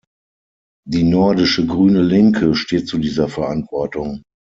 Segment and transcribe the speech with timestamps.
[0.87, 4.23] Die nordische grüne Linke steht zu dieser Verantwortung.